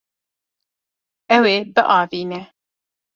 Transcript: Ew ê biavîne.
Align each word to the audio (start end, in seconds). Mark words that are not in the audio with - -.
Ew 1.35 1.43
ê 1.55 1.57
biavîne. 1.73 2.41